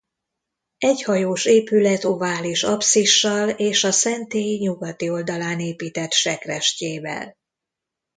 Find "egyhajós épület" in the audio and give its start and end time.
0.77-2.03